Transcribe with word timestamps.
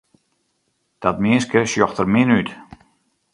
Dat 1.05 1.17
minske 1.23 1.59
sjocht 1.71 1.97
der 1.99 2.07
min 2.13 2.31
út. 2.39 2.49